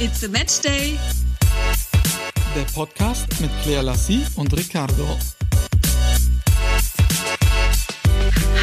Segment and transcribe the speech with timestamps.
[0.00, 0.96] It's a Match Day.
[2.54, 5.18] Der Podcast mit Claire Lassie und Ricardo.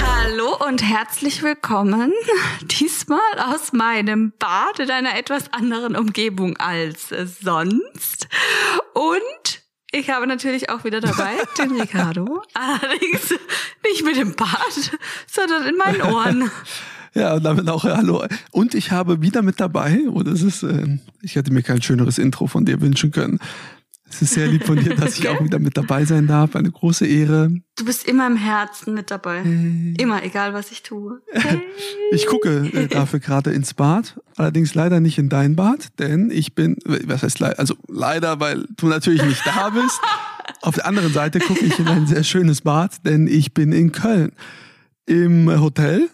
[0.01, 2.13] Hallo und herzlich willkommen.
[2.61, 8.29] Diesmal aus meinem Bad in einer etwas anderen Umgebung als sonst.
[8.93, 9.61] Und
[9.91, 12.43] ich habe natürlich auch wieder dabei den Ricardo.
[12.53, 13.31] Allerdings
[13.83, 14.91] nicht mit dem Bart,
[15.29, 16.49] sondern in meinen Ohren.
[17.15, 18.25] Ja, und damit auch äh, hallo.
[18.51, 22.17] Und ich habe wieder mit dabei, und es ist, äh, ich hätte mir kein schöneres
[22.17, 23.39] Intro von dir wünschen können.
[24.07, 26.55] Es ist sehr lieb von dir, dass ich auch wieder mit dabei sein darf.
[26.55, 27.51] Eine große Ehre.
[27.75, 29.41] Du bist immer im Herzen mit dabei.
[29.43, 29.95] Hey.
[29.97, 31.21] Immer, egal was ich tue.
[31.31, 31.61] Hey.
[32.11, 34.19] Ich gucke äh, dafür gerade ins Bad.
[34.35, 38.67] Allerdings leider nicht in dein Bad, denn ich bin, was heißt leider, also leider, weil
[38.77, 39.99] du natürlich nicht da bist.
[40.61, 43.91] Auf der anderen Seite gucke ich in ein sehr schönes Bad, denn ich bin in
[43.91, 44.33] Köln
[45.07, 46.09] im Hotel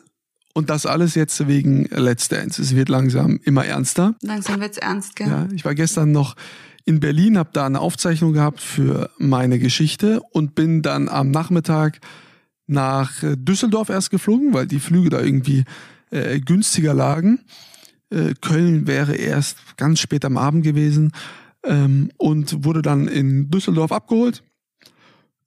[0.53, 2.61] und das alles jetzt wegen Let's Dance.
[2.61, 4.15] Es wird langsam immer ernster.
[4.21, 5.27] Langsam wird's ernst, gell?
[5.27, 6.35] Ja, ich war gestern noch
[6.85, 11.99] in Berlin, habe da eine Aufzeichnung gehabt für meine Geschichte und bin dann am Nachmittag
[12.67, 15.63] nach äh, Düsseldorf erst geflogen, weil die Flüge da irgendwie
[16.09, 17.39] äh, günstiger lagen.
[18.09, 21.11] Äh, Köln wäre erst ganz spät am Abend gewesen
[21.63, 24.43] ähm, und wurde dann in Düsseldorf abgeholt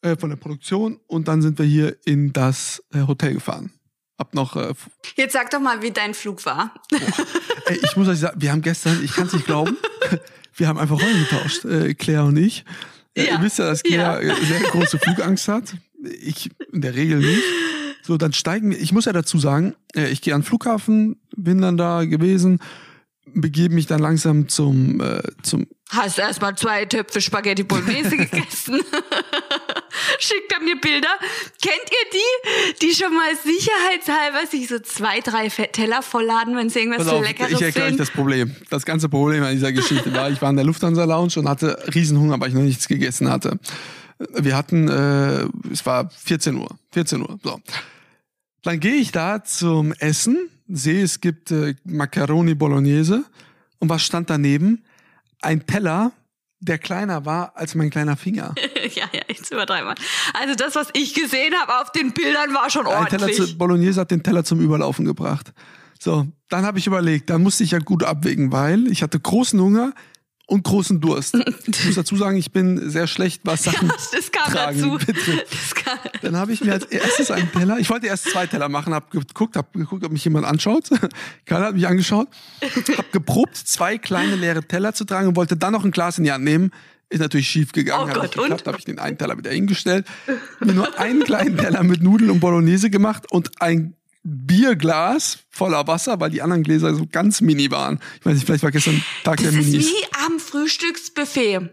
[0.03, 3.73] äh, von der Produktion und dann sind wir hier in das äh, Hotel gefahren.
[4.19, 4.57] Hab noch.
[4.57, 4.75] Äh,
[5.17, 6.75] Jetzt sag doch mal, wie dein Flug war.
[7.67, 9.77] Ey, ich muss euch sagen, wir haben gestern, ich kann es nicht glauben,
[10.57, 12.65] wir haben einfach Rollen getauscht, äh, Claire und ich.
[13.15, 13.33] Äh, ja.
[13.33, 14.35] Ihr wisst ja, dass Claire ja.
[14.37, 15.75] sehr große Flugangst hat.
[16.21, 17.43] Ich in der Regel nicht.
[18.03, 18.79] So, dann steigen wir.
[18.79, 22.61] Ich muss ja dazu sagen, äh, ich gehe an den Flughafen, bin dann da gewesen,
[23.33, 28.81] begebe mich dann langsam zum, äh, zum Hast erstmal zwei Töpfe Spaghetti Bolognese gegessen.
[30.19, 31.09] Schickt er mir Bilder.
[31.61, 36.81] Kennt ihr die, die schon mal sicherheitshalber sich so zwei, drei Teller vollladen, wenn sie
[36.81, 38.55] irgendwas so leckeres Ich erkläre euch das Problem.
[38.71, 41.79] Das ganze Problem an dieser Geschichte war, ich war in der Lufthansa Lounge und hatte
[41.95, 43.59] Riesenhunger, weil ich noch nichts gegessen hatte.
[44.33, 46.69] Wir hatten, äh, es war 14 Uhr.
[46.93, 47.39] 14 Uhr.
[47.43, 47.61] So.
[48.63, 53.25] Dann gehe ich da zum Essen, sehe, es gibt äh, Macaroni Bolognese.
[53.79, 54.85] Und was stand daneben?
[55.45, 56.13] ein Teller,
[56.61, 58.55] der kleiner war als mein kleiner Finger.
[58.95, 59.95] ja, ja, jetzt übertreiben wir.
[60.41, 63.23] Also das, was ich gesehen habe auf den Bildern, war schon ordentlich.
[63.23, 65.53] Ein Teller zu, Bolognese hat den Teller zum Überlaufen gebracht.
[65.99, 69.59] So, dann habe ich überlegt, dann musste ich ja gut abwägen, weil ich hatte großen
[69.61, 69.93] Hunger,
[70.47, 71.35] und großen Durst.
[71.67, 74.99] Ich muss dazu sagen, ich bin sehr schlecht, was Sachen ja, das kam tragen dazu.
[74.99, 75.75] betrifft.
[75.75, 75.99] Kam.
[76.23, 79.07] Dann habe ich mir als erstes einen Teller, ich wollte erst zwei Teller machen, habe
[79.11, 80.91] geguckt, habe geguckt, ob mich jemand anschaut.
[81.47, 82.29] Keiner hat mich angeschaut.
[82.63, 86.25] Habe geprobt, zwei kleine leere Teller zu tragen und wollte dann noch ein Glas in
[86.25, 86.71] die Hand nehmen.
[87.09, 88.13] Ist natürlich schief gegangen.
[88.17, 88.67] Oh Gott, und?
[88.67, 90.07] Habe ich den einen Teller wieder hingestellt,
[90.61, 93.95] nur einen kleinen Teller mit Nudeln und Bolognese gemacht und ein
[94.25, 98.01] Bierglas voller Wasser, weil die anderen Gläser so ganz mini waren.
[98.21, 99.73] Ich weiß nicht, vielleicht war gestern Tag das der Minis.
[99.75, 101.71] Das ist wie am Frühstücksbuffet.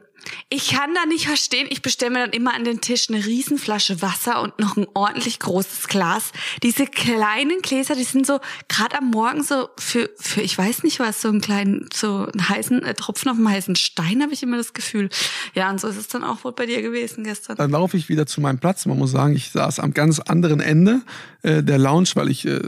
[0.54, 1.66] Ich kann da nicht verstehen.
[1.70, 5.40] Ich bestelle mir dann immer an den Tisch eine Riesenflasche Wasser und noch ein ordentlich
[5.40, 6.34] großes Glas.
[6.62, 11.00] Diese kleinen Gläser, die sind so gerade am Morgen so für für ich weiß nicht
[11.00, 14.44] was so einen kleinen so einen heißen äh, Tropfen auf einem heißen Stein habe ich
[14.44, 15.08] immer das Gefühl.
[15.56, 17.56] Ja und so ist es dann auch wohl bei dir gewesen gestern.
[17.56, 18.86] Dann laufe ich wieder zu meinem Platz.
[18.86, 21.02] Man muss sagen, ich saß am ganz anderen Ende
[21.44, 22.60] äh, der Lounge, weil ich äh,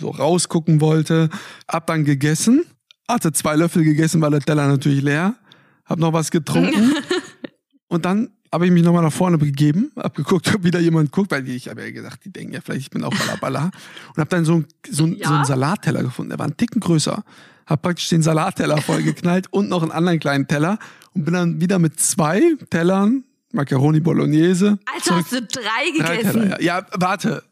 [0.00, 1.30] so rausgucken wollte.
[1.68, 2.64] Hab dann gegessen,
[3.06, 5.36] hatte zwei Löffel gegessen, weil der Teller natürlich leer
[5.90, 6.94] habe noch was getrunken
[7.88, 11.30] und dann habe ich mich nochmal nach vorne begeben, habe geguckt, ob wieder jemand guckt,
[11.30, 13.70] weil ich habe ja gedacht, die denken ja vielleicht, ich bin auch Balla
[14.08, 15.28] und habe dann so, so, ja?
[15.28, 17.22] so einen Salatteller gefunden, der war einen Ticken größer.
[17.66, 20.78] Habe praktisch den Salatteller vollgeknallt und noch einen anderen kleinen Teller
[21.12, 23.22] und bin dann wieder mit zwei Tellern
[23.52, 24.78] Macaroni Bolognese.
[24.92, 26.32] Also hast du drei gegessen?
[26.32, 26.78] Drei Teller, ja.
[26.78, 27.44] ja, warte.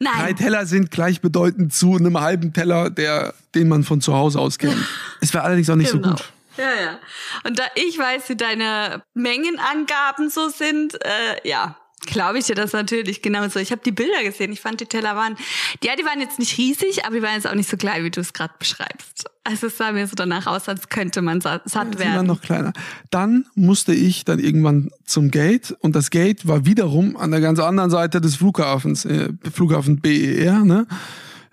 [0.00, 0.12] Nein.
[0.18, 4.58] Drei Teller sind gleichbedeutend zu einem halben Teller, der, den man von zu Hause aus
[4.58, 4.76] kennt.
[5.20, 6.08] es war allerdings auch nicht genau.
[6.08, 6.32] so gut.
[6.56, 6.98] Ja, ja.
[7.44, 11.76] Und da ich weiß, wie deine Mengenangaben so sind, äh, ja,
[12.06, 13.58] glaube ich dir das natürlich genauso.
[13.58, 14.52] Ich habe die Bilder gesehen.
[14.52, 15.36] Ich fand die Teller waren,
[15.82, 18.10] ja, die waren jetzt nicht riesig, aber die waren jetzt auch nicht so klein, wie
[18.10, 19.24] du es gerade beschreibst.
[19.44, 21.96] Also es sah mir so danach aus, als könnte man satt werden.
[21.98, 22.72] Die waren noch kleiner.
[23.10, 27.58] Dann musste ich dann irgendwann zum Gate und das Gate war wiederum an der ganz
[27.58, 30.86] anderen Seite des Flughafens, äh, Flughafen BER, ne?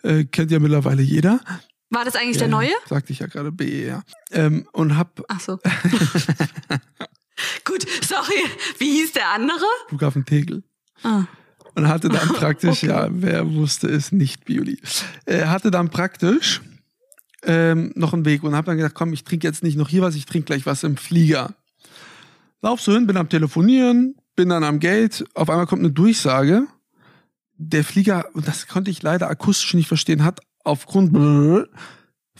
[0.01, 1.41] Äh, kennt ja mittlerweile jeder.
[1.89, 2.71] War das eigentlich ja, der neue?
[2.87, 4.03] Sagte ich ja gerade BER.
[4.31, 5.21] Ähm, und hab.
[5.27, 5.59] Ach so.
[7.65, 8.45] Gut, sorry.
[8.77, 9.65] Wie hieß der andere?
[9.87, 10.63] Flughafen Tegel.
[11.03, 11.23] Ah.
[11.75, 12.87] Und hatte dann praktisch, okay.
[12.87, 14.79] ja, wer wusste es nicht, Bioli.
[15.25, 16.61] Er hatte dann praktisch
[17.43, 20.01] ähm, noch einen Weg und hab dann gedacht, komm, ich trinke jetzt nicht noch hier
[20.01, 21.55] was, ich trinke gleich was im Flieger.
[22.61, 26.67] Lauf so hin, bin am Telefonieren, bin dann am Gate, auf einmal kommt eine Durchsage.
[27.55, 31.67] Der Flieger, und das konnte ich leider akustisch nicht verstehen, hat aufgrund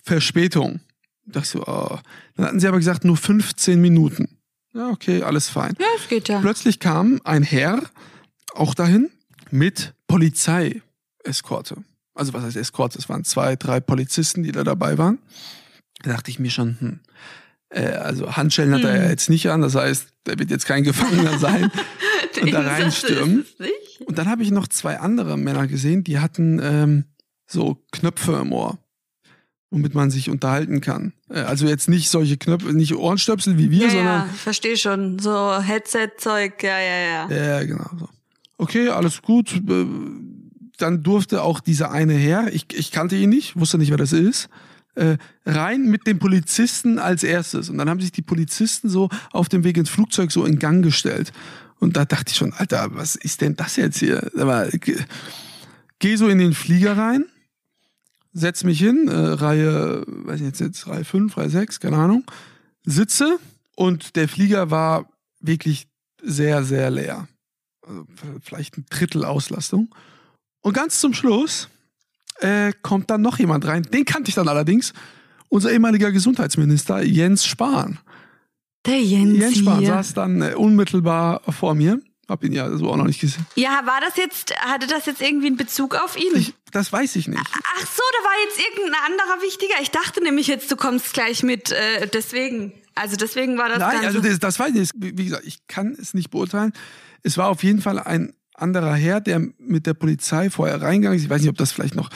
[0.04, 0.80] Verspätung.
[1.26, 1.98] dachte ich so, oh.
[2.36, 4.38] Dann hatten sie aber gesagt, nur 15 Minuten.
[4.74, 5.74] Ja, okay, alles fein.
[5.80, 6.40] Ja, es geht ja.
[6.40, 7.82] Plötzlich kam ein Herr
[8.54, 9.10] auch dahin
[9.52, 11.78] mit Polizeieskorte.
[12.14, 13.00] Also was heißt Eskorte?
[13.00, 15.20] Es waren zwei, drei Polizisten, die da dabei waren.
[16.04, 17.00] Da dachte ich mir schon, hm,
[17.70, 19.02] äh, also Handschellen hat er Hm.
[19.04, 21.72] ja jetzt nicht an, das heißt, der wird jetzt kein Gefangener sein
[22.42, 23.46] und da reinstürmen.
[24.06, 27.06] Und dann habe ich noch zwei andere Männer gesehen, die hatten ähm,
[27.50, 28.78] so Knöpfe im Ohr,
[29.72, 31.14] womit man sich unterhalten kann.
[31.30, 35.20] Äh, also jetzt nicht solche Knöpfe, nicht Ohrenstöpsel wie wir, Ja, sondern ja, verstehe schon.
[35.20, 37.32] So Headset-Zeug, ja, ja, ja.
[37.60, 37.90] Ja, genau.
[38.00, 38.10] So.
[38.58, 39.54] Okay, alles gut.
[39.68, 39.86] Äh,
[40.78, 44.14] Dann durfte auch dieser eine Herr, ich, ich kannte ihn nicht, wusste nicht, wer das
[44.14, 44.48] ist,
[44.96, 47.70] äh, rein mit dem Polizisten als erstes.
[47.70, 50.84] Und dann haben sich die Polizisten so auf dem Weg ins Flugzeug so in Gang
[50.84, 51.32] gestellt.
[51.80, 54.30] Und da dachte ich schon, Alter, was ist denn das jetzt hier?
[54.38, 54.98] Aber, ge-
[56.00, 57.26] geh so in den Flieger rein,
[58.32, 62.24] setz mich hin, äh, Reihe, weiß ich jetzt, jetzt Reihe 5, Reihe 6, keine Ahnung,
[62.86, 63.40] sitze
[63.76, 65.10] und der Flieger war
[65.40, 65.88] wirklich
[66.22, 67.28] sehr, sehr leer.
[67.86, 68.06] Also
[68.42, 69.94] vielleicht ein Drittel Auslastung.
[70.62, 71.70] Und ganz zum Schluss
[72.40, 73.84] äh, kommt dann noch jemand rein.
[73.84, 74.94] Den kannte ich dann allerdings.
[75.48, 78.00] Unser ehemaliger Gesundheitsminister Jens Spahn.
[78.86, 82.00] Der Jens, Jens Spahn saß dann äh, unmittelbar vor mir.
[82.30, 83.46] Hab ihn ja so auch noch nicht gesehen.
[83.56, 86.32] Ja, war das jetzt, hatte das jetzt irgendwie einen Bezug auf ihn?
[86.36, 87.42] Ich, das weiß ich nicht.
[87.42, 89.74] Ach so, da war jetzt irgendein anderer wichtiger.
[89.82, 92.74] Ich dachte nämlich jetzt, du kommst gleich mit, äh, deswegen.
[92.94, 94.94] Also deswegen war das Nein, also das, das weiß ich nicht.
[94.96, 96.74] Wie gesagt, ich kann es nicht beurteilen.
[97.24, 101.24] Es war auf jeden Fall ein anderer Herr, der mit der Polizei vorher reingegangen ist.
[101.24, 102.10] Ich weiß nicht, ob das vielleicht noch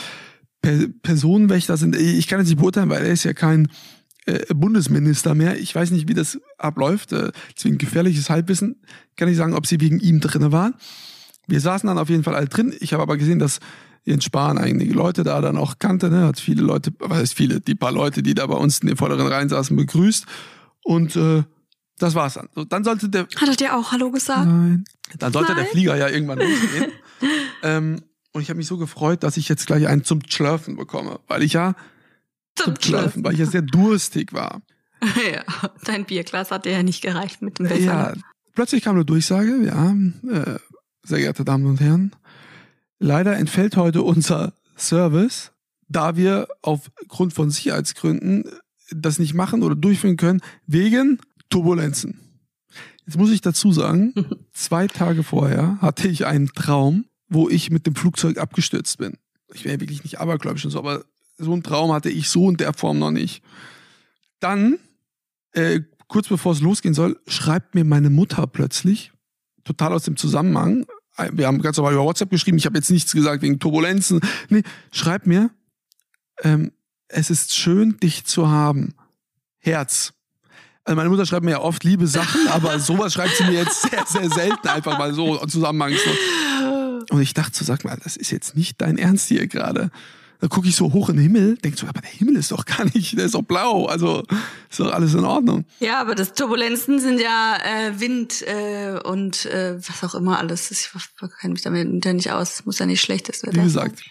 [0.61, 1.95] per Personenwächter sind.
[1.95, 3.69] Ich kann es nicht beurteilen, weil er ist ja kein
[4.25, 5.59] äh, Bundesminister mehr.
[5.59, 7.11] Ich weiß nicht, wie das abläuft.
[7.11, 8.81] Äh, deswegen gefährliches Halbwissen.
[9.15, 10.75] Kann ich sagen, ob sie wegen ihm drinne waren.
[11.47, 12.73] Wir saßen dann auf jeden Fall alle drin.
[12.79, 13.59] Ich habe aber gesehen, dass
[14.05, 16.09] Jens Spahn einige Leute da dann auch kannte.
[16.09, 16.25] Ne?
[16.25, 18.97] Hat viele Leute, was heißt viele, die paar Leute, die da bei uns in den
[18.97, 20.25] vorderen Reihen saßen, begrüßt.
[20.83, 21.43] Und äh,
[21.99, 22.49] das war's dann.
[22.55, 24.45] So, dann sollte der Hat er dir auch Hallo gesagt?
[24.45, 24.83] Nein.
[25.19, 25.71] Dann sollte der Nein.
[25.71, 26.91] Flieger ja irgendwann losgehen.
[27.61, 28.01] ähm,
[28.33, 31.43] und ich habe mich so gefreut, dass ich jetzt gleich einen zum Schlürfen bekomme, weil
[31.43, 31.75] ich ja
[32.55, 34.61] zum Schlürfen, weil ich ja sehr durstig war.
[35.01, 35.43] ja,
[35.83, 37.83] dein Bierglas hat dir ja nicht gereicht mit dem Becher.
[37.83, 38.13] Ja,
[38.53, 39.91] plötzlich kam eine Durchsage, ja,
[40.31, 40.59] äh,
[41.03, 42.15] sehr geehrte Damen und Herren,
[42.99, 45.51] leider entfällt heute unser Service,
[45.89, 48.45] da wir aufgrund von Sicherheitsgründen
[48.91, 51.19] das nicht machen oder durchführen können, wegen
[51.49, 52.19] Turbulenzen.
[53.05, 54.13] Jetzt muss ich dazu sagen,
[54.53, 59.17] zwei Tage vorher hatte ich einen Traum, wo ich mit dem Flugzeug abgestürzt bin.
[59.53, 61.03] Ich wäre wirklich nicht abergläubisch und so, aber
[61.43, 63.43] so einen Traum hatte ich so in der Form noch nicht.
[64.39, 64.79] Dann,
[65.51, 69.11] äh, kurz bevor es losgehen soll, schreibt mir meine Mutter plötzlich,
[69.63, 70.85] total aus dem Zusammenhang,
[71.17, 74.19] äh, wir haben ganz normal über WhatsApp geschrieben, ich habe jetzt nichts gesagt wegen Turbulenzen.
[74.49, 75.49] Nee, schreibt mir,
[76.41, 76.71] ähm,
[77.07, 78.95] es ist schön, dich zu haben.
[79.59, 80.13] Herz.
[80.83, 83.83] Also meine Mutter schreibt mir ja oft liebe Sachen, aber sowas schreibt sie mir jetzt
[83.83, 86.15] sehr, sehr selten einfach mal so zusammenhangslos.
[87.09, 89.91] Und ich dachte so, sag mal, das ist jetzt nicht dein Ernst hier gerade.
[90.43, 92.65] Da gucke ich so hoch in den Himmel, denk so, aber der Himmel ist doch
[92.65, 94.25] gar nicht, der ist doch blau, also
[94.69, 95.63] ist doch alles in Ordnung.
[95.79, 100.69] Ja, aber das Turbulenzen sind ja äh, Wind äh, und äh, was auch immer alles.
[100.69, 100.89] Ich
[101.39, 102.65] kenne mich damit nicht aus.
[102.65, 104.03] Muss ja nicht schlechtes Wetter Wie gesagt,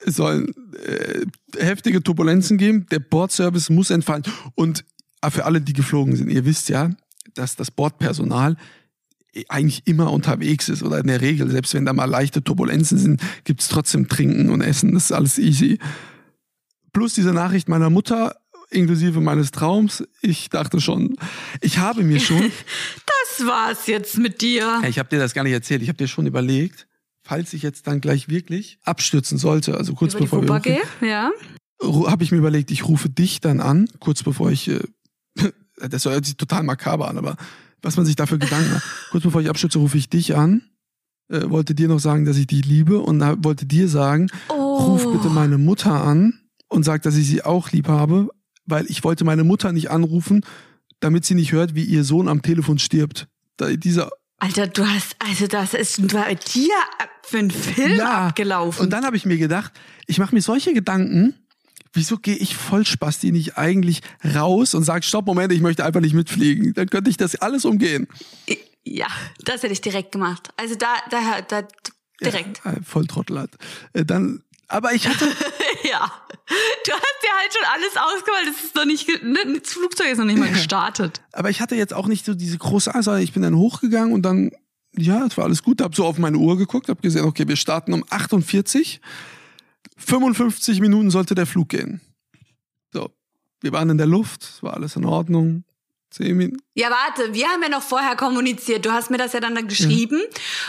[0.00, 0.54] es sollen
[0.86, 1.26] äh,
[1.58, 4.22] heftige Turbulenzen geben, der Bordservice muss entfallen.
[4.54, 4.86] Und
[5.28, 6.92] für alle, die geflogen sind, ihr wisst ja,
[7.34, 8.56] dass das Bordpersonal
[9.48, 13.22] eigentlich immer unterwegs ist oder in der Regel, selbst wenn da mal leichte Turbulenzen sind,
[13.44, 15.78] gibt's trotzdem Trinken und Essen, das ist alles easy.
[16.92, 18.36] Plus diese Nachricht meiner Mutter,
[18.70, 21.16] inklusive meines Traums, ich dachte schon,
[21.60, 22.50] ich habe mir schon,
[23.38, 24.82] Das war's jetzt mit dir.
[24.88, 26.88] ich habe dir das gar nicht erzählt, ich habe dir schon überlegt,
[27.22, 31.30] falls ich jetzt dann gleich wirklich abstürzen sollte, also kurz Über bevor wir gehe, ja.
[31.82, 34.80] habe ich mir überlegt, ich rufe dich dann an, kurz bevor ich, äh,
[35.76, 37.36] das hört sich total makaber an, aber
[37.82, 38.84] was man sich dafür Gedanken macht.
[39.10, 40.62] Kurz bevor ich abstürze, rufe ich dich an,
[41.30, 44.76] äh, wollte dir noch sagen, dass ich dich liebe und da- wollte dir sagen, Oh.
[44.94, 48.28] ruf bitte meine Mutter an und sag, dass ich sie auch lieb habe,
[48.66, 50.42] weil ich wollte meine Mutter nicht anrufen,
[51.00, 53.28] damit sie nicht hört, wie ihr Sohn am Telefon stirbt.
[53.56, 56.70] Da, dieser Alter, du hast, also das ist bei dir
[57.24, 58.28] für einen Film Ja.
[58.28, 58.84] abgelaufen.
[58.84, 59.72] Und dann habe ich mir gedacht,
[60.06, 61.34] ich mache mir solche Gedanken,
[61.92, 64.00] wieso gehe ich voll Spasti nicht eigentlich
[64.34, 66.74] raus und sage, stopp, Moment, ich möchte einfach nicht mitfliegen.
[66.74, 68.06] Dann könnte ich das alles umgehen.
[68.84, 69.06] ja,
[69.44, 70.48] das hätte ich direkt gemacht.
[70.56, 71.66] Also da, da, da
[72.22, 72.60] direkt.
[72.64, 73.50] Ja, äh, voll Trottel hat.
[73.92, 75.24] Äh, Dann, aber ich hatte,
[75.88, 76.10] Ja.
[76.84, 78.46] Du hast dir halt schon alles ausgemalt.
[78.48, 81.20] Das ist noch nicht, ge- ne, das Flugzeug ist noch nicht mal gestartet.
[81.32, 84.12] aber ich hatte jetzt auch nicht so diese große Angst, sondern ich bin dann hochgegangen
[84.14, 84.50] und dann,
[84.96, 87.56] ja, es war alles gut, habe so auf meine Uhr geguckt, habe gesehen, okay, wir
[87.56, 89.00] starten um 48,
[89.98, 92.00] 55 Minuten sollte der Flug gehen.
[92.92, 93.10] So,
[93.60, 95.64] Wir waren in der Luft, es war alles in Ordnung.
[96.10, 96.62] Zehn Minuten.
[96.74, 98.86] Ja, warte, wir haben ja noch vorher kommuniziert.
[98.86, 100.22] Du hast mir das ja dann, dann geschrieben.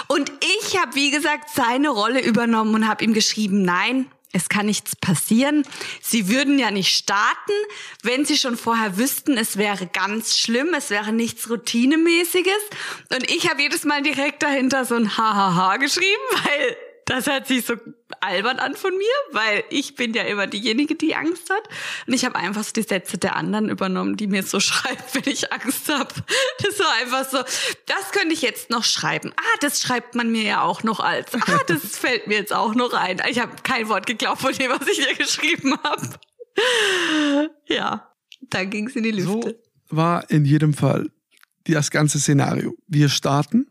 [0.07, 4.65] Und ich habe, wie gesagt, seine Rolle übernommen und habe ihm geschrieben, nein, es kann
[4.65, 5.63] nichts passieren.
[6.01, 7.53] Sie würden ja nicht starten,
[8.03, 12.53] wenn sie schon vorher wüssten, es wäre ganz schlimm, es wäre nichts Routinemäßiges.
[13.11, 16.05] Und ich habe jedes Mal direkt dahinter so ein Hahaha geschrieben,
[16.43, 16.77] weil
[17.09, 17.73] das hört sich so
[18.21, 21.67] albern an von mir, weil ich bin ja immer diejenige, die Angst hat.
[22.05, 25.33] Und ich habe einfach so die Sätze der anderen übernommen, die mir so schreiben, wenn
[25.33, 26.13] ich Angst habe.
[26.63, 27.39] Das war einfach so,
[27.87, 29.33] das könnte ich jetzt noch schreiben.
[29.35, 31.33] Ah, das schreibt man mir ja auch noch als.
[31.33, 33.19] Ah, das fällt mir jetzt auch noch ein.
[33.27, 36.09] Ich habe kein Wort geglaubt von dem, was ich dir geschrieben habe.
[37.67, 38.11] Ja,
[38.49, 39.61] dann ging's in die Lüfte.
[39.89, 41.09] So war in jedem Fall
[41.63, 42.75] das ganze Szenario.
[42.87, 43.67] Wir starten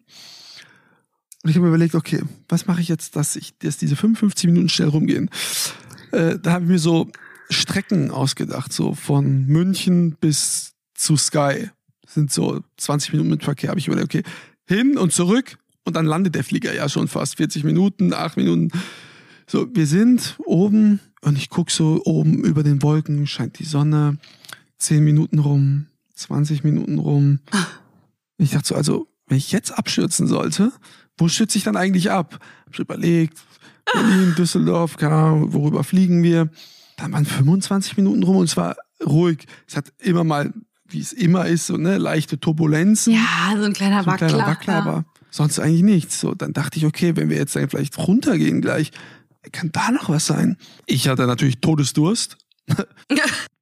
[1.42, 4.47] und ich habe mir überlegt, okay, was mache ich jetzt, dass ich, dass diese 55
[4.47, 5.30] Minuten schnell rumgehen?
[6.11, 7.11] Äh, da habe ich mir so
[7.50, 11.71] Strecken ausgedacht, so von München bis zu Sky.
[12.02, 13.71] Das sind so 20 Minuten mit Verkehr.
[13.71, 14.23] Habe ich überlegt, okay,
[14.66, 18.71] hin und zurück und dann landet der Flieger ja schon fast 40 Minuten, 8 Minuten.
[19.47, 24.18] So, wir sind oben und ich guck so oben über den Wolken, scheint die Sonne,
[24.78, 27.38] 10 Minuten rum, 20 Minuten rum.
[28.37, 30.73] Ich dachte so, also, wenn ich jetzt abstürzen sollte,
[31.18, 32.38] wo stütze ich dann eigentlich ab?
[32.66, 33.38] Hab schon überlegt,
[33.92, 36.50] Berlin, Düsseldorf, keine Ahnung, worüber fliegen wir?
[36.96, 39.46] Dann waren 25 Minuten rum und es war ruhig.
[39.66, 40.52] Es hat immer mal,
[40.88, 43.12] wie es immer ist, so ne, leichte Turbulenzen.
[43.12, 44.28] Ja, so ein kleiner so ein Wackler.
[44.28, 44.80] kleiner Wackler, ja.
[44.80, 46.20] aber sonst eigentlich nichts.
[46.20, 48.90] So, dann dachte ich, okay, wenn wir jetzt dann vielleicht runtergehen gleich,
[49.52, 50.56] kann da noch was sein?
[50.87, 52.37] Ich hatte natürlich Todesdurst.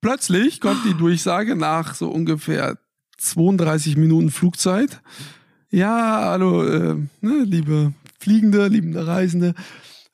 [0.00, 2.78] Plötzlich kommt die Durchsage nach so ungefähr
[3.18, 5.00] 32 Minuten Flugzeit.
[5.76, 9.54] Ja, hallo, äh, ne, liebe Fliegende, liebende Reisende.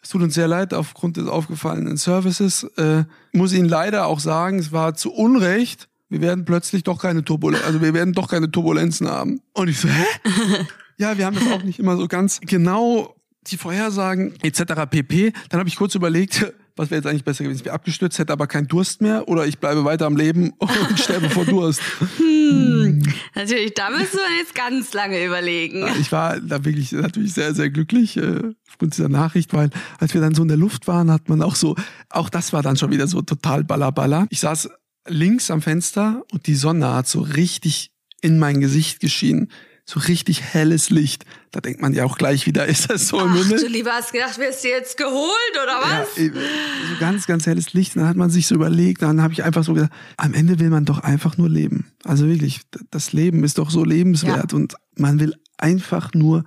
[0.02, 2.64] Es tut uns sehr leid aufgrund des aufgefallenen Services.
[2.76, 5.88] Äh, muss Ihnen leider auch sagen, es war zu Unrecht.
[6.08, 9.40] Wir werden plötzlich doch keine Turbulenzen, also wir werden doch keine Turbulenzen haben.
[9.52, 10.04] Und ich so, hä?
[10.96, 13.14] ja, wir haben das auch nicht immer so ganz genau
[13.46, 14.90] die Vorhersagen etc.
[14.90, 15.32] pp.
[15.48, 17.60] Dann habe ich kurz überlegt, was wäre jetzt eigentlich besser gewesen?
[17.60, 20.98] Ich wäre abgestürzt, hätte aber keinen Durst mehr oder ich bleibe weiter am Leben und
[20.98, 21.80] sterbe vor Durst.
[22.18, 23.02] Hm.
[23.34, 25.86] Natürlich, da müssen wir jetzt ganz lange überlegen.
[26.00, 30.20] Ich war da wirklich natürlich sehr, sehr glücklich äh, aufgrund dieser Nachricht, weil als wir
[30.20, 31.76] dann so in der Luft waren, hat man auch so,
[32.08, 34.26] auch das war dann schon wieder so total ballerballer.
[34.30, 34.70] Ich saß
[35.08, 39.50] links am Fenster und die Sonne hat so richtig in mein Gesicht geschienen.
[39.84, 41.24] So richtig helles Licht.
[41.50, 43.60] Da denkt man ja auch gleich wieder, ist das so im Ach, Himmel?
[43.60, 46.16] du lieber hast gedacht, wirst du jetzt geholt oder was?
[46.16, 47.96] Ja, so ganz, ganz helles Licht.
[47.96, 50.60] Und dann hat man sich so überlegt, dann habe ich einfach so gedacht, am Ende
[50.60, 51.92] will man doch einfach nur leben.
[52.04, 52.60] Also wirklich,
[52.90, 56.44] das Leben ist doch so lebenswert und man will einfach nur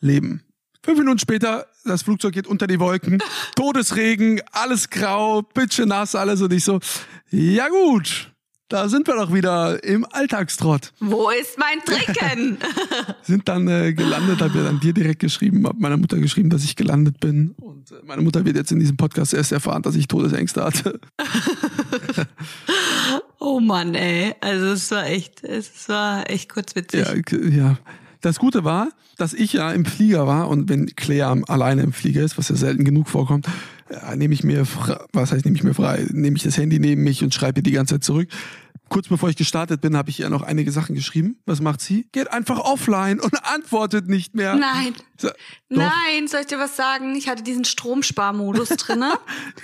[0.00, 0.42] leben.
[0.82, 3.18] Fünf Minuten später, das Flugzeug geht unter die Wolken,
[3.56, 6.78] Todesregen, alles grau, bitche nass, alles und ich so,
[7.30, 8.32] ja gut,
[8.68, 10.92] da sind wir doch wieder im Alltagstrott.
[10.98, 12.58] Wo ist mein Trinken?
[13.22, 16.64] Sind dann äh, gelandet, habe ja dann dir direkt geschrieben, habe meiner Mutter geschrieben, dass
[16.64, 17.54] ich gelandet bin.
[17.60, 20.98] Und äh, meine Mutter wird jetzt in diesem Podcast erst erfahren, dass ich Todesängste hatte.
[23.38, 24.34] oh Mann, ey.
[24.40, 27.06] Also es war echt, es war echt kurz witzig.
[27.30, 27.78] Ja, ja.
[28.20, 32.22] Das Gute war, dass ich ja im Flieger war und wenn Claire alleine im Flieger
[32.22, 33.46] ist, was ja selten genug vorkommt,
[34.16, 34.66] nehme ich mir,
[35.12, 37.62] was heißt nehme ich mir frei, nehme ich das Handy neben mich und schreibe ihr
[37.62, 38.28] die ganze Zeit zurück.
[38.88, 41.38] Kurz bevor ich gestartet bin, habe ich ihr noch einige Sachen geschrieben.
[41.44, 42.06] Was macht sie?
[42.12, 44.54] Geht einfach offline und antwortet nicht mehr.
[44.54, 44.94] Nein.
[45.18, 45.28] So.
[45.68, 47.16] Nein, soll ich dir was sagen?
[47.16, 49.14] Ich hatte diesen Stromsparmodus drinne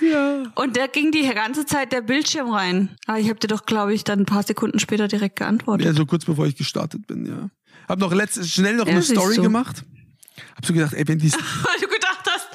[0.01, 0.43] Ja.
[0.55, 2.89] und da ging die ganze Zeit der Bildschirm rein.
[3.07, 5.85] Aber ich habe dir doch, glaube ich, dann ein paar Sekunden später direkt geantwortet.
[5.85, 7.49] Ja, so kurz bevor ich gestartet bin, ja.
[7.87, 9.43] Hab noch letzt, schnell noch Ja, eine Story du.
[9.43, 9.85] gemacht.
[10.57, 12.47] Hab so gedacht, ey, wenn die Weil du gedacht hast,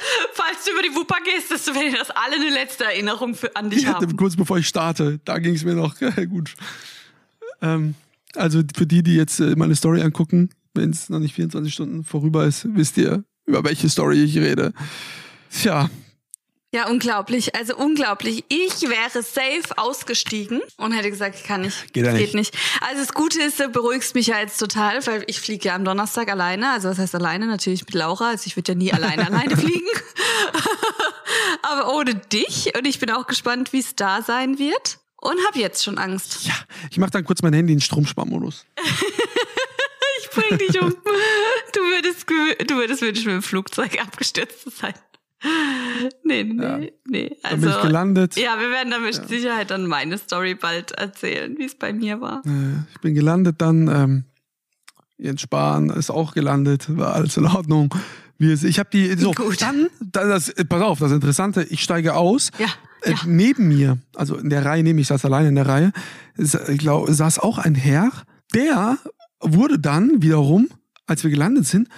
[0.48, 3.54] falls du über die Wupper gehst, dass du, wenn das alle eine letzte Erinnerung für,
[3.56, 4.16] an dich Ich hatte haben.
[4.16, 5.94] kurz bevor ich starte, da ging es mir noch
[6.30, 6.54] gut.
[7.62, 7.94] Ähm,
[8.34, 12.04] also für die, die jetzt äh, meine Story angucken, wenn es noch nicht 24 Stunden
[12.04, 14.72] vorüber ist, wisst ihr, über welche Story ich rede.
[15.50, 15.90] Tja,
[16.74, 17.54] Ja, unglaublich.
[17.54, 18.44] Also unglaublich.
[18.48, 21.94] Ich wäre safe ausgestiegen und hätte gesagt, ich kann nicht.
[21.94, 22.26] Geht ja nicht.
[22.26, 22.54] Geht nicht.
[22.82, 25.84] Also das Gute ist, du beruhigst mich ja jetzt total, weil ich fliege ja am
[25.86, 26.70] Donnerstag alleine.
[26.72, 27.46] Also was heißt alleine?
[27.46, 28.28] Natürlich mit Laura.
[28.28, 29.86] Also ich würde ja nie alleine alleine fliegen.
[31.62, 32.74] Aber ohne dich.
[32.76, 34.98] Und ich bin auch gespannt, wie es da sein wird.
[35.20, 36.44] Und habe jetzt schon Angst.
[36.44, 36.54] ja,
[36.90, 38.66] ich mache dann kurz mein Handy in Stromsparmodus.
[40.20, 40.90] Ich bring dich um.
[41.72, 44.92] Du würdest, du würdest wünschen, mit dem Flugzeug abgestürzt zu sein.
[46.24, 46.78] Nee, nee, Ja.
[47.08, 47.36] nee.
[47.42, 48.36] Dann bin ich gelandet.
[48.36, 52.20] Ja, wir werden da mit Sicherheit dann meine Story bald erzählen, wie es bei mir
[52.20, 52.42] war.
[52.46, 53.88] Äh, ich bin gelandet dann.
[53.88, 54.24] Ähm,
[55.16, 57.92] Jens Spahn ist auch gelandet, war alles in Ordnung.
[58.38, 59.60] Wir, ich habe die so Gut.
[59.60, 62.50] dann, dann das, pass auf, das Interessante, ich steige aus.
[62.58, 62.66] Ja.
[63.02, 63.18] äh, Ja.
[63.26, 65.92] neben mir, also in der Reihe, neben ich saß alleine in der Reihe,
[66.76, 68.12] glaub, saß auch ein Herr,
[68.54, 68.98] der
[69.40, 70.68] wurde dann wiederum,
[71.08, 71.88] als wir gelandet sind,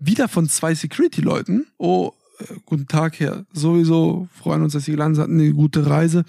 [0.00, 2.23] wieder von zwei Security-Leuten, oh, äh,
[2.64, 6.24] guten Tag, Herr, sowieso freuen uns, dass Sie gelandet sind, eine gute Reise.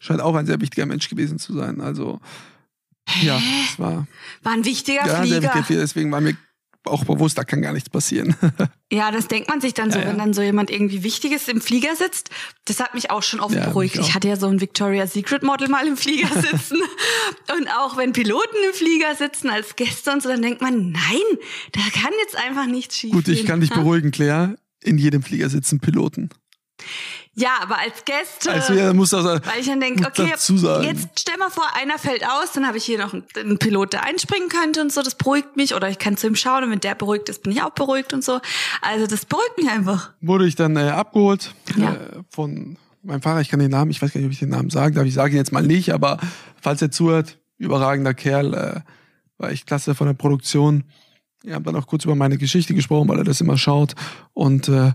[0.00, 1.80] Scheint auch ein sehr wichtiger Mensch gewesen zu sein.
[1.80, 2.20] Also,
[3.22, 4.06] ja, es war
[4.42, 5.54] War ein wichtiger ja, sehr Flieger.
[5.54, 6.36] wichtig, deswegen war mir
[6.84, 8.34] auch bewusst, da kann gar nichts passieren.
[8.92, 10.10] Ja, das denkt man sich dann so, Ja, ja.
[10.12, 12.30] wenn dann so jemand irgendwie Wichtiges im Flieger sitzt.
[12.66, 13.96] Das hat mich auch schon oft Ja, beruhigt.
[13.96, 16.78] Ich hatte ja so ein Victoria's Secret Model mal im Flieger sitzen.
[17.58, 21.38] und auch wenn Piloten im Flieger sitzen als Gäste und so, dann denkt man, nein,
[21.72, 24.56] da kann jetzt einfach nichts schief Gut, ich kann dich beruhigen, Claire.
[24.86, 26.30] In jedem Flieger sitzen Piloten.
[27.34, 28.50] Ja, aber als Gäste.
[28.50, 30.46] Also, ja, muss das, Weil ich dann denke, okay, jetzt
[31.20, 34.04] stell mal vor, einer fällt aus, dann habe ich hier noch einen, einen Pilot, der
[34.04, 35.74] einspringen könnte und so, das beruhigt mich.
[35.74, 38.12] Oder ich kann zu ihm schauen und wenn der beruhigt ist, bin ich auch beruhigt
[38.14, 38.40] und so.
[38.80, 40.12] Also das beruhigt mich einfach.
[40.20, 41.94] wurde ich dann äh, abgeholt Ja.
[41.94, 43.40] äh, von meinem Fahrer.
[43.40, 45.04] Ich kann den Namen, ich weiß gar nicht, ob ich den Namen sagen darf.
[45.06, 46.18] Ich sage ihn jetzt mal nicht, aber
[46.60, 48.80] falls er zuhört, überragender Kerl, äh,
[49.38, 50.84] war echt klasse von der Produktion.
[51.46, 53.94] Wir haben dann auch kurz über meine Geschichte gesprochen, weil er das immer schaut
[54.34, 54.92] und äh,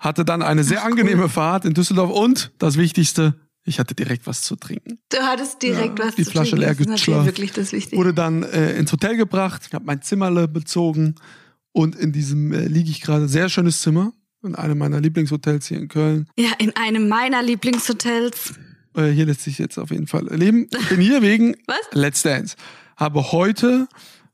[0.00, 3.34] hatte dann eine sehr Ach, angenehme Fahrt in Düsseldorf und das Wichtigste,
[3.64, 4.98] ich hatte direkt was zu trinken.
[5.08, 6.60] Du hattest direkt Ja, was die zu Flasche trinken.
[6.66, 7.26] leer Das ist natürlich geschlürft.
[7.26, 7.96] wirklich das Wichtige.
[7.96, 11.14] Wurde dann äh, ins Hotel gebracht, habe mein Zimmerle bezogen
[11.72, 13.26] und in diesem äh, liege ich gerade.
[13.26, 16.28] Sehr schönes Zimmer in einem meiner Lieblingshotels hier in Köln.
[16.38, 18.52] Ja, in einem meiner Lieblingshotels.
[18.94, 20.68] Äh, hier lässt sich jetzt auf jeden Fall leben.
[20.78, 21.78] Ich bin hier wegen Was?
[21.92, 22.56] Let's Dance.
[22.96, 23.88] Habe heute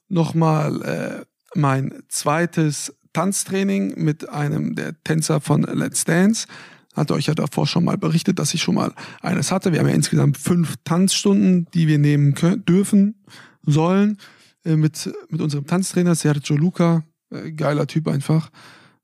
[0.09, 1.25] nochmal äh,
[1.55, 6.47] mein zweites Tanztraining mit einem der Tänzer von Let's Dance.
[6.95, 9.73] Hatte euch ja davor schon mal berichtet, dass ich schon mal eines hatte.
[9.73, 13.15] Wir haben ja insgesamt fünf Tanzstunden, die wir nehmen können, dürfen,
[13.65, 14.19] sollen.
[14.65, 17.05] Äh, mit, mit unserem Tanztrainer Sergio Luca.
[17.31, 18.51] Äh, geiler Typ einfach.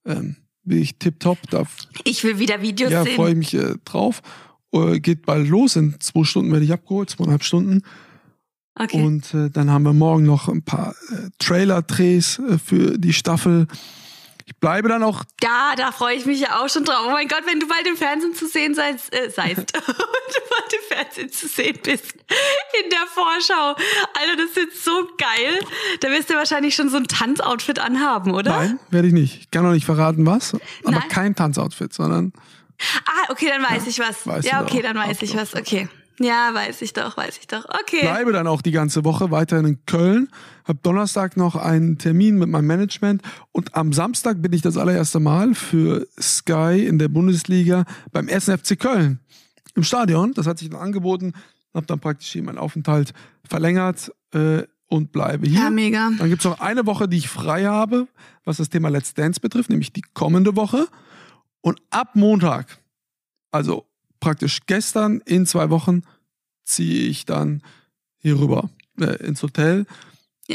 [0.04, 1.38] Ähm, bin ich tipptopp.
[1.50, 3.14] Darf Ich will wieder Videos ja, sehen.
[3.14, 4.22] freue ich mich äh, drauf.
[4.72, 5.76] Äh, geht bald los.
[5.76, 7.82] In zwei Stunden werde ich abgeholt, zweieinhalb Stunden.
[8.78, 9.02] Okay.
[9.02, 13.66] Und äh, dann haben wir morgen noch ein paar äh, Trailer-Drehs äh, für die Staffel.
[14.44, 17.06] Ich bleibe dann auch, ja, da freue ich mich ja auch schon drauf.
[17.08, 20.40] Oh mein Gott, wenn du bald im Fernsehen zu sehen seist, äh, seist, wenn du
[20.50, 23.74] bald im Fernsehen zu sehen bist, in der Vorschau.
[24.14, 25.58] Alter, das ist jetzt so geil.
[26.00, 28.50] Da wirst du wahrscheinlich schon so ein Tanzoutfit anhaben, oder?
[28.52, 29.40] nein, werde ich nicht.
[29.40, 31.08] Ich kann noch nicht verraten, was, aber Nein?
[31.08, 32.32] kein Tanzoutfit, sondern
[33.06, 34.44] Ah, okay, dann weiß ich was.
[34.44, 35.54] ja, okay, dann weiß Doch, ich was.
[35.54, 35.88] Okay.
[36.18, 37.64] Ja, weiß ich doch, weiß ich doch.
[37.68, 38.00] Okay.
[38.00, 40.28] bleibe dann auch die ganze Woche weiterhin in Köln.
[40.64, 45.20] Hab Donnerstag noch einen Termin mit meinem Management und am Samstag bin ich das allererste
[45.20, 48.46] Mal für Sky in der Bundesliga beim 1.
[48.46, 49.20] FC Köln
[49.74, 50.32] im Stadion.
[50.32, 51.34] Das hat sich dann angeboten.
[51.74, 53.12] Hab dann praktisch hier meinen Aufenthalt
[53.44, 55.60] verlängert äh, und bleibe hier.
[55.60, 56.10] Ja, mega.
[56.18, 58.08] Dann gibt's noch eine Woche, die ich frei habe,
[58.44, 60.88] was das Thema Let's Dance betrifft, nämlich die kommende Woche.
[61.60, 62.78] Und ab Montag,
[63.50, 63.85] also
[64.26, 66.02] praktisch gestern in zwei Wochen,
[66.64, 67.62] ziehe ich dann
[68.18, 69.86] hier rüber äh, ins Hotel.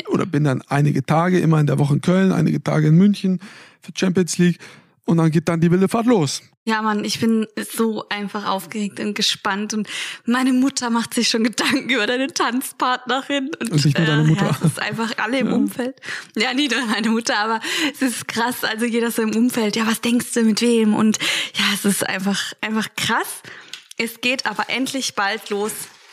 [0.10, 3.40] Oder bin dann einige Tage immer in der Woche in Köln, einige Tage in München
[3.80, 4.60] für Champions League.
[5.06, 6.42] Und dann geht dann die wilde Fahrt los.
[6.64, 9.88] Ja, Mann, ich bin so einfach aufgeregt und gespannt und
[10.26, 14.46] meine Mutter macht sich schon Gedanken über deine Tanzpartnerin und, Und nicht nur deine Mutter.
[14.46, 16.00] Ja, es ist einfach alle im Umfeld.
[16.36, 17.62] Ja, nie nur meine Mutter, aber
[17.92, 18.64] es ist krass.
[18.64, 19.76] Also jeder so im Umfeld.
[19.76, 20.94] Ja, was denkst du mit wem?
[20.94, 21.18] Und
[21.56, 23.42] ja, es ist einfach einfach krass.
[23.98, 25.72] Es geht aber endlich bald los.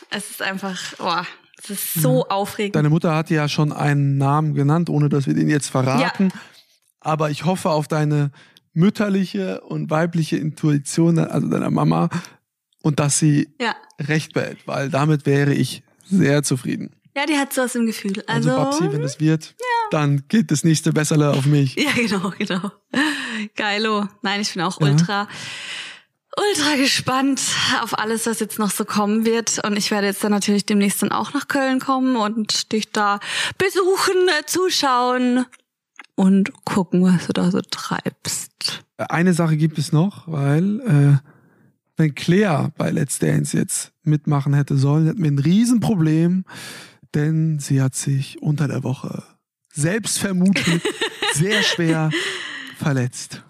[0.09, 1.27] Es ist einfach, boah,
[1.61, 2.75] es ist so aufregend.
[2.75, 6.31] Deine Mutter hat ja schon einen Namen genannt, ohne dass wir den jetzt verraten.
[7.01, 8.31] Aber ich hoffe auf deine
[8.79, 12.09] mütterliche und weibliche Intuition, also deiner Mama,
[12.81, 13.75] und dass sie Ja.
[13.99, 16.91] recht behält, weil damit wäre ich sehr zufrieden.
[17.15, 18.23] Ja, die hat sowas im Gefühl.
[18.27, 19.55] Also, Also, Babsi, wenn es wird,
[19.91, 21.75] dann geht das nächste Besserle auf mich.
[21.75, 22.71] Ja, genau, genau.
[23.55, 24.07] Geilo.
[24.21, 24.87] Nein, ich bin auch Ja.
[24.87, 25.27] ultra,
[26.37, 27.41] ultra gespannt
[27.81, 29.59] auf alles, was jetzt noch so kommen wird.
[29.65, 33.19] Und ich werde jetzt dann natürlich demnächst dann auch nach Köln kommen und dich da
[33.57, 35.45] besuchen, äh, zuschauen
[36.19, 38.83] und gucken, was du da so treibst.
[38.97, 41.17] Eine Sache gibt es noch, weil äh,
[41.95, 46.43] wenn Claire bei Let's Dance jetzt mitmachen hätte sollen, hätten wir ein Riesenproblem,
[47.15, 49.23] denn sie hat sich unter der Woche
[49.71, 50.81] selbst vermutlich
[51.35, 52.09] sehr schwer
[52.75, 53.41] verletzt.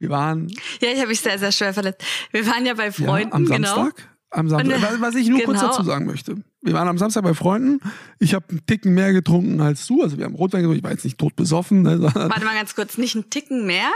[0.00, 0.48] Wir waren
[0.80, 2.02] Ja, ich habe mich sehr, sehr schwer verletzt.
[2.32, 3.90] Wir waren ja bei ja, Freunden, am genau.
[4.32, 4.80] Am Samstag.
[4.82, 5.70] Was- Was ich nur kurz genau.
[5.72, 6.36] dazu sagen möchte.
[6.62, 7.80] Wir waren am Samstag bei Freunden.
[8.18, 10.02] Ich habe einen Ticken mehr getrunken als du.
[10.02, 10.78] Also wir haben Rotwein getrunken.
[10.78, 11.82] Ich war jetzt nicht tot besoffen.
[11.82, 13.90] Ne, Warte mal ganz kurz, nicht einen Ticken mehr,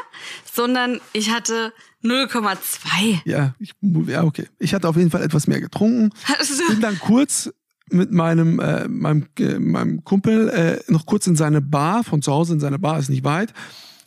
[0.53, 1.73] sondern ich hatte
[2.05, 3.21] 0,2.
[3.25, 3.73] ja, ich,
[4.07, 4.47] ja, okay.
[4.59, 6.11] Ich hatte auf jeden Fall etwas mehr getrunken.
[6.39, 7.51] Also, bin dann kurz
[7.91, 12.33] mit meinem, äh, meinem, äh, meinem Kumpel äh, noch kurz in seine Bar, von zu
[12.33, 13.55] Hause in seine Bar, ist nicht weit,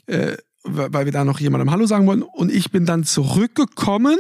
[0.08, 2.24] äh, weil weil wir da noch jemandem Hallo sagen wollten.
[2.24, 4.18] Und ich bin dann zurückgekommen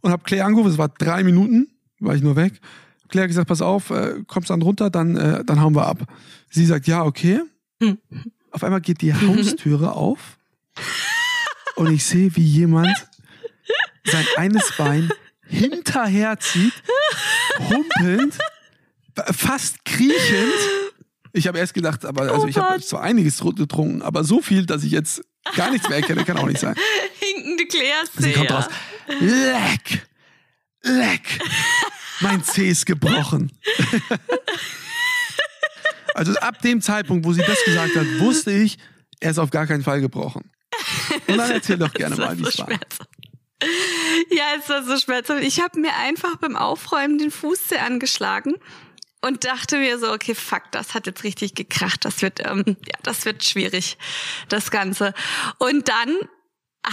[0.00, 1.68] und habe Claire angerufen, es war drei Minuten,
[2.00, 2.60] war ich nur weg.
[3.08, 6.04] Claire hat gesagt, pass auf, äh, kommst dann runter, dann, äh, dann hauen wir ab.
[6.50, 7.40] Sie sagt, ja, okay.
[7.82, 7.98] Hm.
[8.50, 10.38] Auf einmal geht die Haustüre auf
[11.76, 12.94] und ich sehe, wie jemand
[14.04, 15.10] sein eines Bein
[15.46, 16.72] hinterherzieht,
[17.58, 18.36] humpelnd,
[19.32, 20.54] fast kriechend.
[21.32, 24.66] Ich habe erst gedacht, aber also Oh ich habe zwar einiges getrunken, aber so viel,
[24.66, 25.22] dass ich jetzt
[25.54, 26.74] gar nichts mehr erkenne, kann auch nicht sein.
[27.58, 28.68] Hinkende Claire Sie kommt raus.
[29.20, 30.06] Leck!
[30.82, 31.40] Leck!
[32.20, 33.52] Mein Zeh ist gebrochen.
[36.14, 38.78] also ab dem Zeitpunkt, wo sie das gesagt hat, wusste ich,
[39.20, 40.50] er ist auf gar keinen Fall gebrochen.
[41.26, 42.68] Und dann erzähl doch gerne mal, wie so es war.
[44.30, 45.42] Ja, es war so schmerzhaft.
[45.42, 48.54] Ich habe mir einfach beim Aufräumen den Fußzeh angeschlagen
[49.20, 52.04] und dachte mir so, okay, fuck, das hat jetzt richtig gekracht.
[52.04, 53.98] Das wird, ähm, ja, das wird schwierig,
[54.48, 55.12] das Ganze.
[55.58, 56.16] Und dann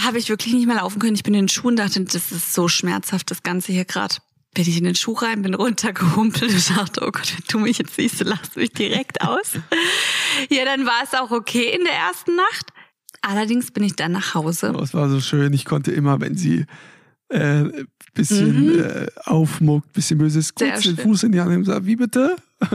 [0.04, 1.14] habe ich wirklich nicht mehr laufen können.
[1.14, 4.16] Ich bin in den Schuhen dachte, das ist so schmerzhaft, das Ganze hier gerade.
[4.54, 7.78] Bin ich in den Schuh rein, bin runtergehumpelt und dachte, oh Gott, wenn du mich
[7.78, 9.52] jetzt siehst, du lachst mich direkt aus.
[10.50, 12.66] ja, dann war es auch okay in der ersten Nacht.
[13.22, 14.72] Allerdings bin ich dann nach Hause.
[14.74, 15.52] Oh, es war so schön.
[15.52, 16.64] Ich konnte immer, wenn sie
[17.28, 17.64] äh,
[18.14, 20.70] bisschen äh, aufmuckt, bisschen böses, Mhm.
[20.70, 20.96] Kurz den.
[20.96, 22.36] Fuß in die Hand nehmen und sagt, wie bitte?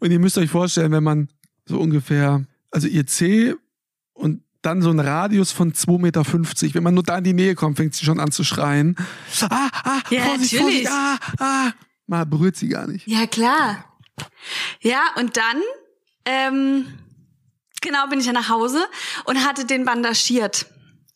[0.00, 1.28] Und ihr müsst euch vorstellen, wenn man
[1.64, 3.54] so ungefähr, also ihr Zeh
[4.12, 6.24] und dann so ein Radius von 2,50 Meter,
[6.74, 8.96] wenn man nur da in die Nähe kommt, fängt sie schon an zu schreien.
[9.42, 10.88] Ah, ah, Ja, Vorsicht, natürlich.
[10.88, 11.70] Vorsicht, ah, ah.
[12.06, 13.06] Mal berührt sie gar nicht.
[13.06, 13.84] Ja, klar.
[14.80, 15.56] Ja, und dann,
[16.24, 16.86] ähm,
[17.80, 18.84] genau, bin ich ja nach Hause
[19.24, 20.66] und hatte den bandagiert.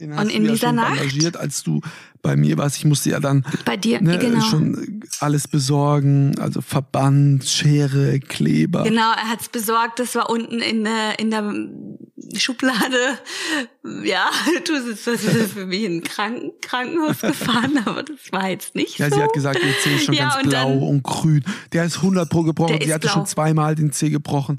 [0.01, 0.89] Den Und in ja dieser schon Nacht?
[0.91, 1.81] bandagiert, als du
[2.23, 2.77] bei mir warst.
[2.77, 4.41] Ich musste ja dann Bei dir, ne, genau.
[4.43, 8.83] schon alles besorgen, also Verband, Schere, Kleber.
[8.85, 9.99] Genau, er hat's besorgt.
[9.99, 10.87] Das war unten in
[11.19, 11.53] in der
[12.37, 13.19] Schublade.
[14.05, 14.29] Ja,
[14.67, 15.03] du bist
[15.53, 19.17] für mich in ein Kranken Krankenhaus gefahren, aber das war jetzt nicht Ja, so.
[19.17, 21.45] sie hat gesagt, ihr Zeh ist schon Ja, ganz und blau und grün.
[21.73, 22.73] Der ist 100 pro gebrochen.
[22.79, 23.15] Der Sie ist hatte blau.
[23.15, 24.59] schon zweimal den Zeh gebrochen.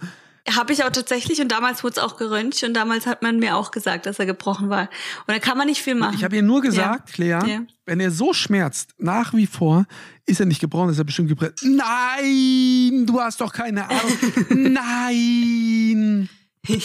[0.55, 3.57] Habe ich auch tatsächlich und damals wurde es auch geröntgt und damals hat man mir
[3.57, 4.83] auch gesagt, dass er gebrochen war.
[5.27, 6.15] Und da kann man nicht viel machen.
[6.15, 7.59] Ich habe ihr nur gesagt, Claire, Ja.
[7.85, 9.85] wenn er so schmerzt, nach wie vor,
[10.25, 11.59] ist er nicht gebrochen, ist er bestimmt gebrannt.
[11.63, 14.17] Nein, du hast doch keine Ahnung.
[14.49, 16.29] Nein.
[16.65, 16.77] Ja,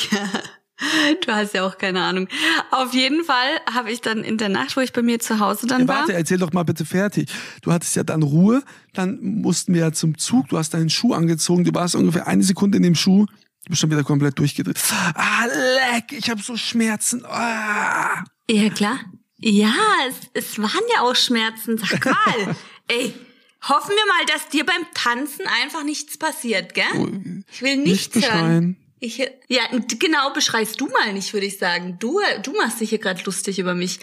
[1.27, 2.29] du hast ja auch keine Ahnung.
[2.71, 5.67] Auf jeden Fall habe ich dann in der Nacht, wo ich bei mir zu Hause
[5.67, 5.99] dann Ja, war.
[6.01, 7.29] warte, erzähl doch mal bitte fertig.
[7.63, 11.15] Du hattest ja dann Ruhe, dann mussten wir ja zum Zug, du hast deinen Schuh
[11.15, 14.79] angezogen, du warst ungefähr eine Sekunde in dem Schuh, du bist schon wieder komplett durchgedreht.
[15.15, 17.25] Ah, leck, ich habe so Schmerzen.
[17.27, 18.25] Ah.
[18.51, 18.99] Ja, klar.
[19.39, 19.73] Ja,
[20.09, 21.77] es, es waren ja auch Schmerzen.
[21.79, 22.57] Sag mal,
[22.89, 23.13] ey,
[23.69, 27.43] hoffen wir mal, dass dir beim Tanzen einfach nichts passiert, gell?
[27.53, 28.77] Ich will Nicht nichts hören.
[29.05, 29.63] Ich, ja,
[29.99, 31.97] genau, beschreist du mal nicht, würde ich sagen.
[31.99, 33.99] Du, du machst dich hier gerade lustig über mich.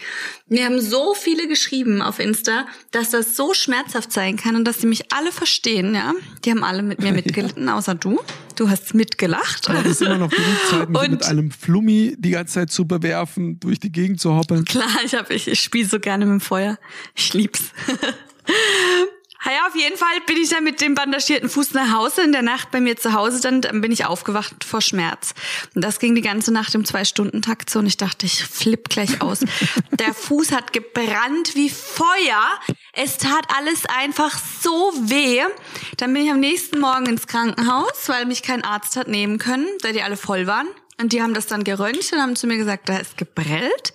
[0.46, 4.82] Mir haben so viele geschrieben auf Insta, dass das so schmerzhaft sein kann und dass
[4.82, 6.12] sie mich alle verstehen, ja.
[6.44, 8.20] Die haben alle mit mir mitgelitten, außer du.
[8.56, 9.70] Du hast mitgelacht.
[9.70, 12.70] Aber es ist immer noch genug Zeit, mich Und- mit einem Flummi die ganze Zeit
[12.70, 14.66] zu bewerfen, durch die Gegend zu hoppeln.
[14.66, 16.78] Klar, ich, hab, ich, ich spiele so gerne mit dem Feuer.
[17.14, 17.62] Ich lieb's.
[19.44, 22.22] Ja, auf jeden Fall bin ich dann mit dem bandagierten Fuß nach Hause.
[22.22, 25.34] In der Nacht bei mir zu Hause, dann, dann bin ich aufgewacht vor Schmerz.
[25.74, 29.20] Und das ging die ganze Nacht im Zwei-Stunden-Takt so und ich dachte, ich flipp gleich
[29.22, 29.40] aus.
[29.92, 32.60] der Fuß hat gebrannt wie Feuer.
[32.92, 35.42] Es tat alles einfach so weh.
[35.96, 39.66] Dann bin ich am nächsten Morgen ins Krankenhaus, weil mich kein Arzt hat nehmen können,
[39.82, 40.68] da die alle voll waren.
[41.00, 43.94] Und die haben das dann geröntgt und haben zu mir gesagt, da ist geprellt.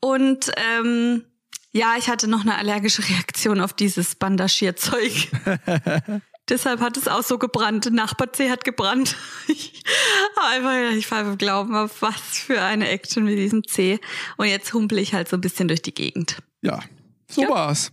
[0.00, 1.24] Und ähm,
[1.72, 5.12] ja, ich hatte noch eine allergische Reaktion auf dieses Bandagierzeug.
[6.48, 7.84] Deshalb hat es auch so gebrannt.
[7.84, 9.16] Der Nachbarzeh hat gebrannt.
[9.46, 9.82] Ich
[10.36, 13.98] habe einfach ich war im Glauben auf was für eine Action mit diesem Zeh.
[14.36, 16.38] Und jetzt humpel ich halt so ein bisschen durch die Gegend.
[16.62, 16.80] Ja,
[17.28, 17.48] so Ja.
[17.50, 17.92] war's.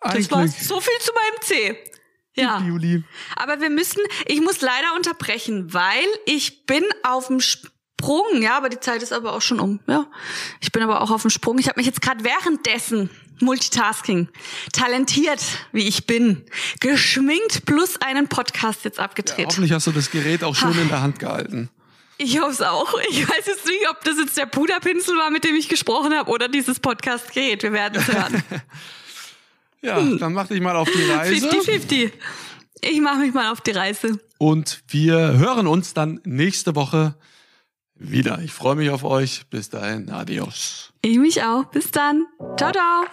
[0.00, 0.66] Das Eigentlich, war's.
[0.66, 1.76] So viel zu meinem Zeh.
[2.36, 2.60] Ja.
[2.60, 3.04] Juli.
[3.36, 7.40] Aber wir müssen, ich muss leider unterbrechen, weil ich bin auf dem
[8.00, 10.06] Sprung, ja, aber die Zeit ist aber auch schon um, ja.
[10.60, 11.58] Ich bin aber auch auf dem Sprung.
[11.58, 13.10] Ich habe mich jetzt gerade währenddessen
[13.40, 14.28] Multitasking,
[14.72, 15.40] talentiert
[15.72, 16.42] wie ich bin,
[16.80, 19.46] geschminkt plus einen Podcast jetzt abgedreht.
[19.46, 21.68] Hoffentlich hast du das Gerät auch schön in der Hand gehalten.
[22.18, 22.94] ich hoffe es auch.
[23.10, 26.30] Ich weiß jetzt nicht, ob das jetzt der Puderpinsel war, mit dem ich gesprochen habe,
[26.30, 27.62] oder dieses Podcast-Gerät.
[27.62, 28.42] Wir werden es hören.
[29.82, 31.48] Ja, dann mach dich mal auf die Reise.
[31.48, 32.12] 50-50.
[32.82, 34.20] Ich mache mich mal auf die Reise.
[34.36, 37.14] Und wir hören uns dann nächste Woche
[38.00, 38.40] wieder.
[38.40, 39.46] Ich freue mich auf euch.
[39.50, 40.92] Bis dahin, adios.
[41.02, 41.66] Ich mich auch.
[41.66, 42.26] Bis dann.
[42.56, 43.04] Ciao, ciao.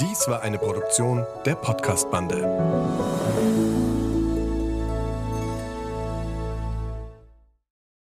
[0.00, 3.69] Dies war eine Produktion der Podcast-Bande.